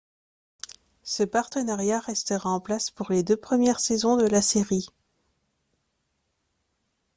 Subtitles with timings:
[1.03, 4.87] Ce partenariat restera en place pour les deux premières saisons de la série.